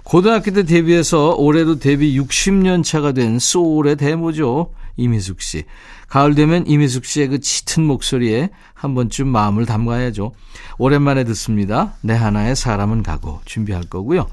고등학교 0.07 0.53
때 0.53 0.63
데뷔해서 0.63 1.35
올해도 1.35 1.81
데뷔 1.81 2.17
60년 2.17 2.85
차가 2.85 3.11
된 3.11 3.41
소울의 3.41 3.97
대모죠. 3.97 4.71
이미숙 4.97 5.41
씨. 5.41 5.65
가을 6.07 6.37
되면 6.37 6.65
이미숙 6.65 7.05
씨의 7.05 7.27
그 7.27 7.41
짙은 7.41 7.83
목소리에 7.83 8.51
한 8.73 8.95
번쯤 8.95 9.27
마음을 9.27 9.67
담가야죠. 9.67 10.31
오랜만에 10.79 11.25
듣습니다. 11.25 11.95
내 12.03 12.15
하나의 12.15 12.55
사람은 12.55 13.03
가고 13.03 13.41
준비할 13.47 13.83
거고요. 13.91 14.29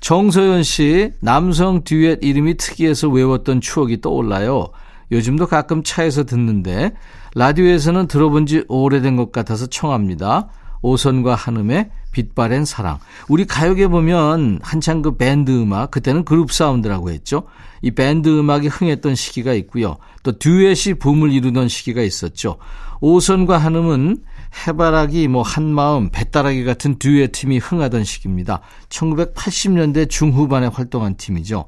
정소연 0.00 0.62
씨, 0.62 1.12
남성 1.20 1.84
듀엣 1.84 2.20
이름이 2.22 2.56
특이해서 2.56 3.10
외웠던 3.10 3.60
추억이 3.60 4.00
떠올라요. 4.00 4.68
요즘도 5.12 5.48
가끔 5.48 5.82
차에서 5.82 6.24
듣는데 6.24 6.94
라디오에서는 7.34 8.08
들어본 8.08 8.46
지 8.46 8.64
오래된 8.68 9.16
것 9.16 9.32
같아서 9.32 9.66
청합니다. 9.66 10.48
오선과 10.82 11.34
한음의 11.34 11.90
빛바랜 12.12 12.64
사랑. 12.64 12.98
우리 13.28 13.44
가요계 13.44 13.88
보면 13.88 14.60
한창 14.62 15.02
그 15.02 15.16
밴드 15.16 15.50
음악, 15.50 15.90
그때는 15.90 16.24
그룹 16.24 16.52
사운드라고 16.52 17.10
했죠. 17.10 17.44
이 17.82 17.90
밴드 17.92 18.28
음악이 18.28 18.68
흥했던 18.68 19.14
시기가 19.14 19.54
있고요. 19.54 19.96
또 20.22 20.38
듀엣이 20.38 20.94
붐을 20.94 21.32
이루던 21.32 21.68
시기가 21.68 22.02
있었죠. 22.02 22.56
오선과 23.00 23.58
한음은 23.58 24.18
해바라기, 24.66 25.28
뭐 25.28 25.42
한마음, 25.42 26.10
배따라기 26.10 26.64
같은 26.64 26.98
듀엣 26.98 27.32
팀이 27.32 27.58
흥하던 27.58 28.04
시기입니다. 28.04 28.60
1980년대 28.88 30.10
중후반에 30.10 30.66
활동한 30.66 31.16
팀이죠. 31.16 31.66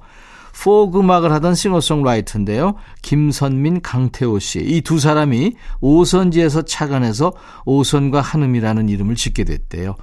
포크 0.61 1.01
음악을 1.01 1.33
하던 1.33 1.55
싱어송라이터인데요. 1.55 2.75
김선민, 3.03 3.81
강태호 3.83 4.39
씨. 4.39 4.61
이 4.61 4.81
두 4.83 4.99
사람이 4.99 5.55
오선지에서 5.81 6.63
착안해서 6.63 7.33
오선과 7.65 8.21
한음이라는 8.21 8.89
이름을 8.89 9.15
짓게 9.17 9.45
됐대요. 9.45 9.97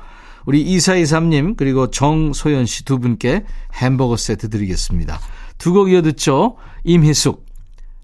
우리 0.45 0.65
2423님 0.65 1.55
그리고 1.57 1.91
정소연 1.91 2.65
씨 2.65 2.83
두 2.85 2.99
분께 2.99 3.45
햄버거 3.73 4.17
세트 4.17 4.49
드리겠습니다. 4.49 5.19
두 5.57 5.73
곡 5.73 5.91
이어 5.91 6.01
듣죠. 6.01 6.55
임희숙 6.83 7.45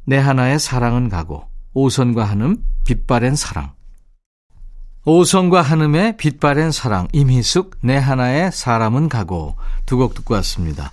내 0.06 0.18
하나의 0.18 0.60
사랑은 0.60 1.10
가고 1.10 1.46
오선과 1.74 2.24
한음 2.26 2.58
빛바랜 2.86 3.36
사랑 3.36 3.72
오선과 5.06 5.62
한음의 5.62 6.18
빛바랜 6.18 6.72
사랑 6.72 7.08
임희숙 7.14 7.78
내 7.82 7.96
하나의 7.98 8.52
사람은 8.52 9.10
가고 9.10 9.56
두 9.86 9.98
곡 9.98 10.14
듣고 10.16 10.34
왔습니다. 10.36 10.92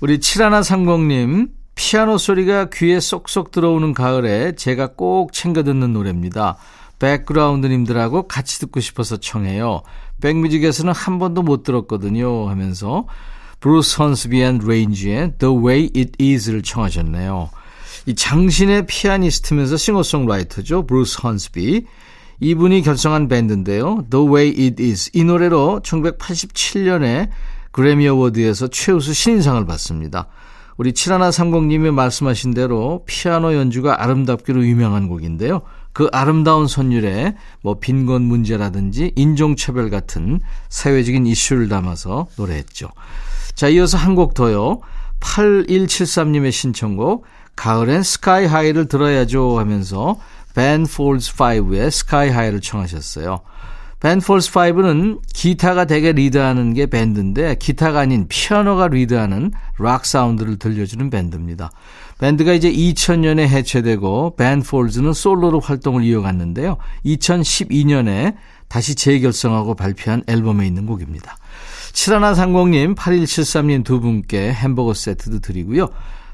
우리 0.00 0.20
칠하나 0.20 0.62
상공님 0.62 1.48
피아노 1.74 2.18
소리가 2.18 2.70
귀에 2.70 3.00
쏙쏙 3.00 3.50
들어오는 3.50 3.94
가을에 3.94 4.54
제가 4.54 4.88
꼭 4.94 5.32
챙겨 5.32 5.62
듣는 5.62 5.92
노래입니다. 5.92 6.56
백그라운드님들하고 6.98 8.28
같이 8.28 8.60
듣고 8.60 8.80
싶어서 8.80 9.16
청해요. 9.16 9.82
백뮤직에서는 10.20 10.92
한 10.92 11.18
번도 11.18 11.42
못 11.42 11.62
들었거든요 11.64 12.48
하면서 12.48 13.06
브루스 13.60 14.00
혼스비 14.00 14.42
앤 14.42 14.60
레인지의 14.64 15.34
The 15.38 15.56
Way 15.56 15.90
It 15.96 16.12
Is를 16.20 16.62
청하셨네요. 16.62 17.50
이 18.06 18.14
장신의 18.14 18.86
피아니스트면서 18.86 19.76
싱어송라이터죠. 19.76 20.86
브루스 20.86 21.20
혼스비. 21.22 21.86
이분이 22.40 22.82
결성한 22.82 23.28
밴드인데요. 23.28 24.04
The 24.10 24.26
Way 24.26 24.48
It 24.58 24.82
Is. 24.82 25.10
이 25.14 25.24
노래로 25.24 25.80
1987년에 25.82 27.30
그래미 27.74 28.06
어워드에서 28.06 28.68
최우수 28.68 29.12
신인상을 29.12 29.66
받습니다. 29.66 30.28
우리 30.76 30.92
7130님이 30.92 31.90
말씀하신 31.92 32.54
대로 32.54 33.02
피아노 33.04 33.52
연주가 33.52 34.00
아름답기로 34.00 34.64
유명한 34.64 35.08
곡인데요. 35.08 35.62
그 35.92 36.08
아름다운 36.12 36.68
선율에 36.68 37.34
뭐 37.62 37.80
빈곤 37.80 38.22
문제라든지 38.22 39.10
인종차별 39.16 39.90
같은 39.90 40.38
사회적인 40.68 41.26
이슈를 41.26 41.68
담아서 41.68 42.28
노래했죠. 42.36 42.90
자, 43.56 43.68
이어서 43.68 43.98
한 43.98 44.14
곡 44.14 44.34
더요. 44.34 44.80
8173님의 45.18 46.52
신청곡 46.52 47.24
가을엔 47.56 48.04
Sky 48.04 48.46
High를 48.46 48.86
들어야죠 48.86 49.58
하면서 49.58 50.20
벤 50.54 50.86
폴즈 50.86 51.32
5의 51.34 51.90
Sky 51.90 52.30
High를 52.30 52.60
청하셨어요. 52.60 53.40
벤 54.04 54.20
폴즈 54.20 54.50
5는 54.50 55.20
기타가 55.32 55.86
되게 55.86 56.12
리드하는 56.12 56.74
게 56.74 56.84
밴드인데 56.84 57.54
기타가 57.54 58.00
아닌 58.00 58.26
피아노가 58.28 58.88
리드하는 58.88 59.50
락 59.78 60.04
사운드를 60.04 60.58
들려주는 60.58 61.08
밴드입니다. 61.08 61.70
밴드가 62.18 62.52
이제 62.52 62.70
2000년에 62.70 63.48
해체되고 63.48 64.36
벤 64.36 64.62
폴즈는 64.62 65.14
솔로로 65.14 65.58
활동을 65.58 66.04
이어갔는데요. 66.04 66.76
2012년에 67.06 68.34
다시 68.68 68.94
재결성하고 68.94 69.74
발표한 69.74 70.22
앨범에 70.26 70.66
있는 70.66 70.84
곡입니다. 70.84 71.38
7130님, 71.94 72.94
8173님 72.96 73.84
두 73.84 74.00
분께 74.00 74.52
햄버거 74.52 74.92
세트도 74.92 75.38
드리고요. 75.38 75.88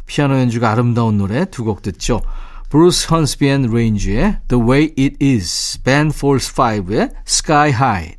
피아노 0.08 0.40
연주가 0.40 0.72
아름다운 0.72 1.18
노래 1.18 1.44
두 1.44 1.62
곡 1.62 1.82
듣죠. 1.82 2.20
브루스 2.69 3.07
헌스비 3.11 3.47
앤 3.47 3.61
레인지의 3.63 4.39
The 4.47 4.61
Way 4.61 4.93
It 4.97 5.17
Is, 5.21 5.79
Ben 5.83 6.07
Folds 6.07 6.53
5의 6.53 7.11
Sky 7.27 7.69
High. 7.69 8.18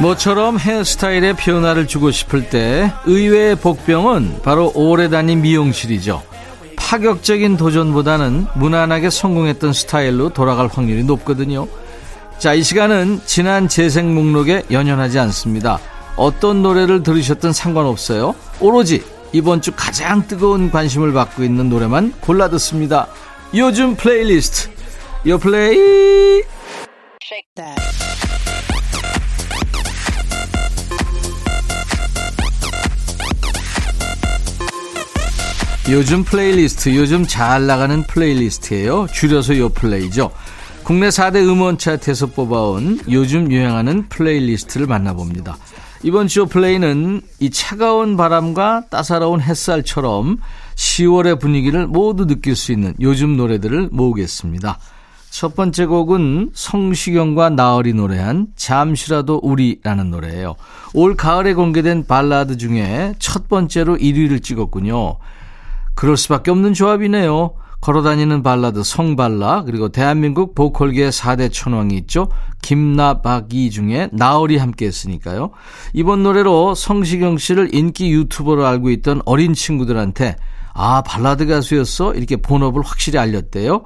모처럼 0.00 0.58
헤어스타일에 0.58 1.34
변화를 1.34 1.86
주고 1.86 2.10
싶을 2.10 2.48
때 2.48 2.92
의외의 3.04 3.56
복병은 3.56 4.40
바로 4.42 4.72
오래 4.74 5.08
다닌 5.10 5.42
미용실이죠. 5.42 6.22
파격적인 6.76 7.56
도전보다는 7.56 8.46
무난하게 8.56 9.10
성공했던 9.10 9.72
스타일로 9.72 10.30
돌아갈 10.30 10.68
확률이 10.68 11.04
높거든요. 11.04 11.68
자, 12.38 12.54
이 12.54 12.62
시간은 12.62 13.20
지난 13.26 13.68
재생 13.68 14.14
목록에 14.14 14.64
연연하지 14.70 15.18
않습니다. 15.18 15.78
어떤 16.16 16.62
노래를 16.62 17.02
들으셨든 17.02 17.52
상관없어요. 17.52 18.34
오로지 18.60 19.04
이번 19.32 19.60
주 19.60 19.72
가장 19.76 20.26
뜨거운 20.26 20.70
관심을 20.70 21.12
받고 21.12 21.44
있는 21.44 21.68
노래만 21.68 22.14
골라 22.20 22.48
듣습니다. 22.48 23.06
요즘 23.54 23.94
플레이리스트. 23.94 24.70
요 25.26 25.38
플레이. 25.38 26.42
요즘 35.90 36.22
플레이리스트, 36.22 36.94
요즘 36.94 37.26
잘 37.26 37.66
나가는 37.66 38.04
playlist예요. 38.04 39.08
줄여서 39.12 39.58
요 39.58 39.70
플레이죠. 39.70 40.30
국내 40.84 41.08
4대 41.08 41.44
음원 41.48 41.78
차트에서 41.78 42.26
뽑아온 42.26 43.00
요즘 43.10 43.50
유행하는 43.50 44.08
playlist를 44.08 44.86
만나봅니다. 44.86 45.58
이번 46.04 46.28
주 46.28 46.46
플레이는 46.46 47.22
이 47.40 47.50
차가운 47.50 48.16
바람과 48.16 48.84
따사로운 48.88 49.40
햇살처럼 49.40 50.38
10월의 50.76 51.40
분위기를 51.40 51.88
모두 51.88 52.24
느낄 52.24 52.54
수 52.54 52.70
있는 52.70 52.94
요즘 53.00 53.36
노래들을 53.36 53.88
모으겠습니다. 53.90 54.78
첫 55.30 55.56
번째 55.56 55.86
곡은 55.86 56.50
성시경과 56.54 57.50
나얼이 57.50 57.94
노래한 57.94 58.46
잠시라도 58.54 59.40
우리라는 59.42 60.12
노래예요. 60.12 60.54
올 60.94 61.16
가을에 61.16 61.52
공개된 61.54 62.06
발라드 62.06 62.58
중에 62.58 63.14
첫 63.18 63.48
번째로 63.48 63.96
1위를 63.96 64.40
찍었군요. 64.40 65.18
그럴 66.00 66.16
수밖에 66.16 66.50
없는 66.50 66.72
조합이네요. 66.72 67.52
걸어다니는 67.82 68.42
발라드 68.42 68.82
성발라 68.82 69.64
그리고 69.64 69.90
대한민국 69.90 70.54
보컬계 70.54 71.10
4대 71.10 71.52
천왕이 71.52 71.94
있죠. 71.98 72.30
김나박이 72.62 73.70
중에 73.70 74.08
나얼이 74.10 74.56
함께 74.56 74.86
했으니까요. 74.86 75.50
이번 75.92 76.22
노래로 76.22 76.74
성시경 76.74 77.36
씨를 77.36 77.74
인기 77.74 78.12
유튜버로 78.12 78.64
알고 78.64 78.88
있던 78.92 79.20
어린 79.26 79.52
친구들한테 79.52 80.36
아 80.72 81.02
발라드 81.02 81.44
가수였어? 81.44 82.14
이렇게 82.14 82.36
본업을 82.36 82.80
확실히 82.80 83.18
알렸대요. 83.18 83.82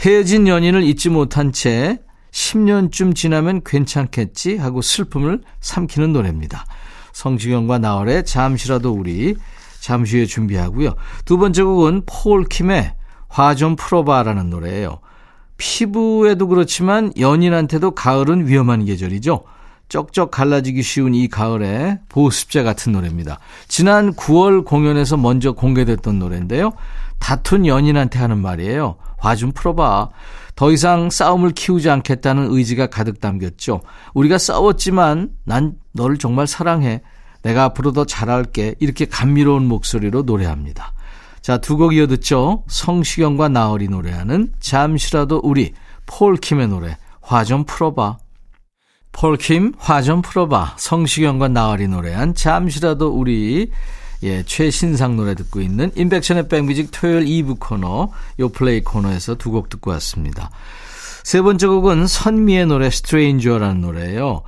헤어진 0.00 0.48
연인을 0.48 0.82
잊지 0.82 1.10
못한 1.10 1.52
채 1.52 2.00
10년쯤 2.32 3.14
지나면 3.14 3.60
괜찮겠지 3.64 4.56
하고 4.56 4.82
슬픔을 4.82 5.42
삼키는 5.60 6.12
노래입니다. 6.12 6.64
성시경과 7.12 7.78
나얼의 7.78 8.24
잠시라도 8.24 8.90
우리 8.92 9.36
잠시 9.82 10.16
후에 10.16 10.26
준비하고요. 10.26 10.94
두 11.24 11.38
번째 11.38 11.64
곡은 11.64 12.02
폴킴의 12.06 12.94
화 13.28 13.54
좀 13.54 13.74
풀어봐라는 13.76 14.48
노래예요. 14.50 15.00
피부에도 15.56 16.46
그렇지만 16.48 17.12
연인한테도 17.18 17.92
가을은 17.92 18.46
위험한 18.46 18.84
계절이죠. 18.84 19.44
쩍쩍 19.88 20.30
갈라지기 20.30 20.82
쉬운 20.82 21.14
이 21.14 21.28
가을에 21.28 21.98
보습제 22.08 22.62
같은 22.62 22.92
노래입니다. 22.92 23.38
지난 23.68 24.12
9월 24.14 24.64
공연에서 24.64 25.16
먼저 25.16 25.52
공개됐던 25.52 26.18
노래인데요. 26.18 26.72
다툰 27.18 27.66
연인한테 27.66 28.18
하는 28.18 28.38
말이에요. 28.38 28.96
화 29.18 29.34
좀 29.34 29.52
풀어봐. 29.52 30.10
더 30.54 30.70
이상 30.72 31.10
싸움을 31.10 31.52
키우지 31.52 31.90
않겠다는 31.90 32.48
의지가 32.50 32.86
가득 32.88 33.20
담겼죠. 33.20 33.80
우리가 34.14 34.38
싸웠지만 34.38 35.30
난 35.44 35.74
너를 35.92 36.18
정말 36.18 36.46
사랑해. 36.46 37.02
내가 37.42 37.64
앞으로 37.64 37.92
더 37.92 38.04
잘할게. 38.04 38.74
이렇게 38.80 39.04
감미로운 39.06 39.66
목소리로 39.66 40.22
노래합니다. 40.22 40.92
자, 41.40 41.58
두 41.58 41.76
곡 41.76 41.94
이어 41.94 42.06
듣죠. 42.06 42.62
성시경과 42.68 43.48
나얼이 43.48 43.88
노래하는 43.88 44.52
잠시라도 44.60 45.40
우리, 45.42 45.74
폴킴의 46.06 46.68
노래, 46.68 46.96
화 47.20 47.44
좀 47.44 47.64
풀어봐. 47.64 48.18
폴킴, 49.12 49.74
화 49.78 50.02
좀 50.02 50.22
풀어봐. 50.22 50.76
성시경과 50.78 51.48
나얼이 51.48 51.88
노래한 51.88 52.34
잠시라도 52.34 53.08
우리, 53.08 53.70
예, 54.22 54.42
최신상 54.44 55.16
노래 55.16 55.34
듣고 55.34 55.60
있는 55.60 55.90
인백션의 55.96 56.48
백뮤직 56.48 56.90
토요일 56.92 57.24
2부 57.26 57.58
코너, 57.58 58.10
요 58.38 58.48
플레이 58.48 58.80
코너에서 58.82 59.34
두 59.34 59.50
곡 59.50 59.68
듣고 59.68 59.90
왔습니다. 59.90 60.50
세 61.24 61.42
번째 61.42 61.66
곡은 61.66 62.06
선미의 62.06 62.66
노래, 62.66 62.88
Stranger라는 62.88 63.80
노래예요. 63.80 64.42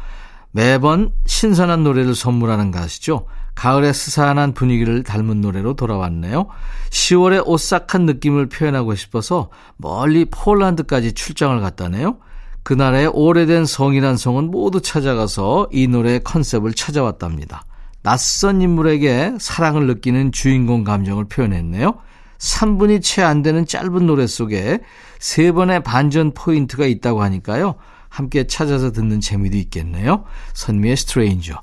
매번 0.57 1.11
신선한 1.27 1.83
노래를 1.83 2.15
선물하는 2.15 2.71
가수죠. 2.71 3.27
가을의 3.57 3.93
스산한 3.93 4.55
분위기를 4.55 5.03
닮은 5.03 5.41
노래로 5.41 5.75
돌아왔네요. 5.75 6.47
10월의 6.91 7.43
오싹한 7.45 8.07
느낌을 8.07 8.49
표현하고 8.49 8.95
싶어서 8.95 9.51
멀리 9.77 10.25
폴란드까지 10.27 11.15
출장을 11.15 11.61
갔다네요. 11.61 12.19
그 12.63 12.73
나라의 12.73 13.09
오래된 13.09 13.67
성이란 13.67 14.17
성은 14.17 14.53
모두 14.53 14.81
찾아가서 14.81 15.71
이 15.73 15.89
노래의 15.89 16.23
컨셉을 16.23 16.73
찾아왔답니다. 16.75 17.65
낯선 18.03 18.63
인물에게 18.63 19.35
사랑을 19.41 19.89
느끼는 19.89 20.31
주인공 20.31 20.85
감정을 20.85 21.25
표현했네요. 21.25 21.99
3분이 22.39 23.03
채 23.03 23.23
안 23.23 23.43
되는 23.43 23.67
짧은 23.67 24.07
노래 24.07 24.29
속에 24.29 24.79
세 25.19 25.51
번의 25.51 25.83
반전 25.83 26.33
포인트가 26.33 26.87
있다고 26.87 27.23
하니까요. 27.23 27.75
함께 28.15 28.47
찾아서 28.47 28.93
듣는 28.93 29.21
재미도 29.21 29.57
있겠네요. 29.57 30.23
선미의 30.53 30.97
Stranger. 30.97 31.61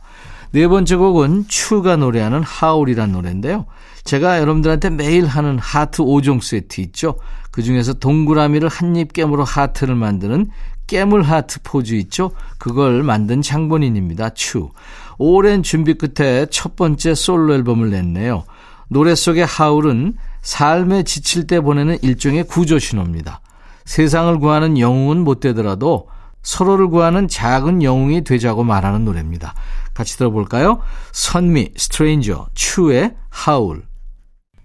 네 0.52 0.68
번째 0.68 0.98
곡은 0.98 1.46
츄가 1.48 1.96
노래하는 1.96 2.44
Howl이란 2.44 3.14
노래인데요. 3.14 3.68
제가 4.04 4.40
여러분들한테 4.40 4.90
매일 4.90 5.26
하는 5.28 5.58
하트 5.58 6.04
5종 6.04 6.42
세트 6.42 6.82
있죠. 6.82 7.16
그 7.52 7.64
중에서 7.64 7.94
동그라미를 7.94 8.68
한 8.68 8.98
입 8.98 9.14
깨물어 9.14 9.46
하트를 9.46 9.96
만드는 9.96 10.48
깨물 10.88 11.22
하트 11.22 11.60
포즈 11.64 11.94
있죠. 11.94 12.32
그걸 12.58 13.02
만든 13.02 13.42
장본인입니다. 13.42 14.32
츄. 14.32 14.72
오랜 15.18 15.64
준비 15.64 15.94
끝에 15.94 16.48
첫 16.48 16.76
번째 16.76 17.16
솔로 17.16 17.54
앨범을 17.54 17.92
냈네요. 17.92 18.44
노래 18.90 19.16
속의 19.16 19.46
Howl은 19.46 20.16
삶에 20.42 21.04
지칠 21.04 21.48
때 21.48 21.62
보내는 21.62 22.00
일종의 22.02 22.44
구조 22.44 22.78
신호입니다. 22.78 23.40
세상을 23.86 24.38
구하는 24.40 24.78
영웅은 24.78 25.24
못 25.24 25.40
되더라도 25.40 26.10
서로를 26.42 26.88
구하는 26.88 27.28
작은 27.28 27.84
영웅이 27.84 28.24
되자고 28.24 28.64
말하는 28.64 29.06
노래입니다. 29.06 29.54
같이 29.94 30.18
들어볼까요? 30.18 30.80
선미, 31.12 31.72
스트레인저, 31.76 32.48
추의 32.54 33.16
하울. 33.30 33.84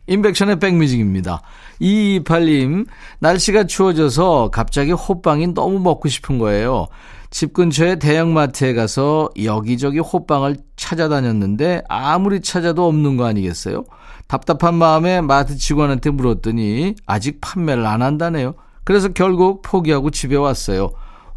인백션의 0.07 0.61
백뮤직입니다. 0.61 1.43
2228님, 1.81 2.87
날씨가 3.19 3.65
추워져서 3.65 4.51
갑자기 4.53 4.93
호빵이 4.93 5.49
너무 5.49 5.81
먹고 5.81 6.09
싶은 6.09 6.39
거예요. 6.39 6.87
집 7.31 7.53
근처에 7.53 7.97
대형마트에 7.97 8.73
가서 8.73 9.29
여기저기 9.43 9.99
호빵을 9.99 10.57
찾아다녔는데 10.77 11.83
아무리 11.89 12.41
찾아도 12.41 12.87
없는 12.87 13.17
거 13.17 13.27
아니겠어요? 13.27 13.85
답답한 14.29 14.75
마음에 14.75 15.21
마트 15.21 15.57
직원한테 15.57 16.11
물었더니 16.11 16.95
아직 17.05 17.41
판매를 17.41 17.85
안 17.85 18.03
한다네요. 18.03 18.55
그래서 18.85 19.09
결국 19.09 19.63
포기하고 19.63 20.11
집에 20.11 20.37
왔어요. 20.37 20.93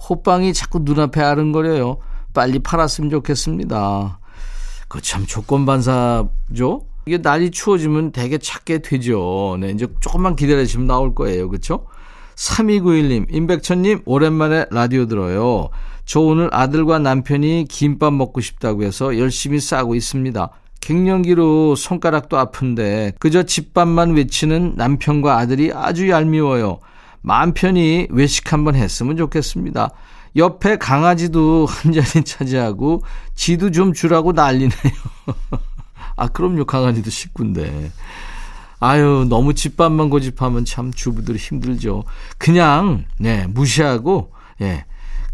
호빵이 0.07 0.53
자꾸 0.53 0.79
눈앞에 0.83 1.21
아른거려요. 1.21 1.97
빨리 2.33 2.59
팔았으면 2.59 3.09
좋겠습니다. 3.09 4.19
그 4.87 5.01
참 5.01 5.25
조건반사죠? 5.25 6.81
이게 7.05 7.17
날이 7.19 7.51
추워지면 7.51 8.11
되게 8.11 8.37
찾게 8.37 8.79
되죠. 8.79 9.57
네, 9.59 9.69
이제 9.71 9.87
조금만 9.99 10.35
기다리시면 10.35 10.87
나올 10.87 11.15
거예요. 11.15 11.49
그쵸? 11.49 11.85
3291님, 12.35 13.25
임백천님, 13.33 14.01
오랜만에 14.05 14.65
라디오 14.71 15.05
들어요. 15.07 15.69
저 16.05 16.19
오늘 16.21 16.49
아들과 16.51 16.99
남편이 16.99 17.65
김밥 17.69 18.13
먹고 18.13 18.41
싶다고 18.41 18.83
해서 18.83 19.17
열심히 19.17 19.59
싸고 19.59 19.95
있습니다. 19.95 20.49
갱년기로 20.81 21.75
손가락도 21.75 22.37
아픈데 22.37 23.13
그저 23.19 23.43
집밥만 23.43 24.15
외치는 24.15 24.73
남편과 24.75 25.37
아들이 25.37 25.71
아주 25.73 26.09
얄미워요. 26.09 26.79
마음 27.21 27.53
편히 27.53 28.07
외식 28.09 28.51
한번 28.53 28.75
했으면 28.75 29.17
좋겠습니다. 29.17 29.89
옆에 30.35 30.77
강아지도 30.77 31.65
한 31.69 31.91
자리 31.91 32.23
차지하고 32.23 33.03
지도 33.35 33.71
좀 33.71 33.93
주라고 33.93 34.31
난리네요. 34.31 34.69
아, 36.15 36.27
그럼요. 36.27 36.65
강아지도 36.65 37.09
식구인데. 37.09 37.91
아유, 38.81 39.25
너무 39.29 39.53
집밥만 39.53 40.09
고집하면 40.09 40.65
참 40.65 40.91
주부들 40.91 41.35
힘들죠. 41.35 42.03
그냥, 42.37 43.05
네, 43.17 43.45
무시하고, 43.47 44.31
예, 44.61 44.85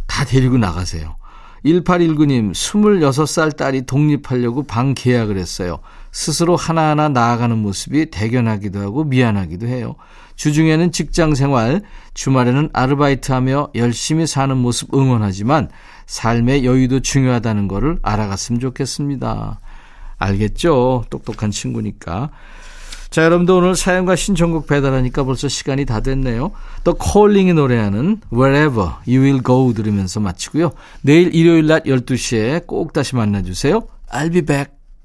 다 0.08 0.26
데리고 0.26 0.58
나가세요. 0.58 1.16
1819님, 1.64 2.52
26살 2.52 3.58
딸이 3.58 3.86
독립하려고 3.88 4.64
방 4.64 4.94
계약을 4.94 5.38
했어요. 5.38 5.80
스스로 6.12 6.56
하나하나 6.56 7.10
나아가는 7.10 7.58
모습이 7.58 8.12
대견하기도 8.12 8.80
하고 8.80 9.04
미안하기도 9.04 9.68
해요. 9.68 9.96
주중에는 10.36 10.92
직장 10.92 11.36
생활, 11.36 11.82
주말에는 12.14 12.70
아르바이트하며 12.74 13.70
열심히 13.76 14.28
사는 14.28 14.56
모습 14.58 14.94
응원하지만 14.94 15.70
삶의 16.06 16.66
여유도 16.66 17.00
중요하다는 17.00 17.68
것을 17.68 18.00
알아갔으면 18.02 18.60
좋겠습니다. 18.60 19.60
알겠죠? 20.18 21.06
똑똑한 21.10 21.52
친구니까. 21.52 22.30
자, 23.10 23.24
여러분도 23.24 23.58
오늘 23.58 23.76
사연과 23.76 24.16
신청곡 24.16 24.68
배달하니까 24.68 25.24
벌써 25.24 25.48
시간이 25.48 25.86
다 25.86 26.02
됐네요. 26.02 26.52
또 26.84 26.96
콜링이 26.96 27.54
노래하는 27.54 28.20
Wherever 28.34 28.90
You 29.08 29.22
Will 29.22 29.42
Go 29.44 29.74
들으면서 29.74 30.20
마치고요. 30.20 30.72
내일 31.02 31.34
일요일 31.34 31.68
낮 31.68 31.86
12시에 31.86 32.68
꼭 32.68 32.92
다시 32.92 33.16
만나주세요. 33.16 33.88
I'll 34.12 34.34
be 34.34 34.42
back. 34.42 34.72